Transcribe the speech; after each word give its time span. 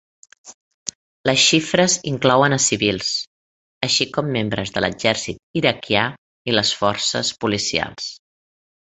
Les 1.29 1.41
xifres 1.47 1.97
inclouen 2.11 2.55
a 2.55 2.57
civils, 2.67 3.11
així 3.87 4.07
com 4.15 4.31
membres 4.37 4.71
de 4.77 4.83
l'exèrcit 4.83 5.61
iraquià 5.61 6.05
i 6.53 6.57
les 6.57 6.73
forces 6.81 7.31
policials. 7.45 8.09